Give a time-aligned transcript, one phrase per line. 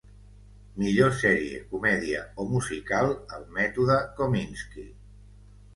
[0.83, 4.93] Millor sèrie comèdia o musical: ‘El mètode Kominsky’